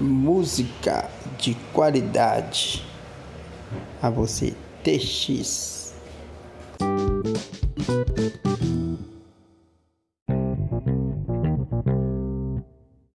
[0.00, 1.08] música
[1.38, 2.84] de qualidade
[4.02, 5.94] a você, TX.